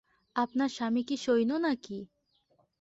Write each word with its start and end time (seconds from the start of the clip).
আপনার 0.35 0.69
স্বামী 0.69 1.01
কি 1.03 1.15
সৈন্য 1.17 1.51
নাকি? 1.57 1.97